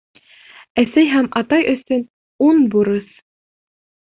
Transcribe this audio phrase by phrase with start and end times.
[0.83, 2.03] Әсәй һәм атай өсөн
[2.49, 3.13] ун бурыс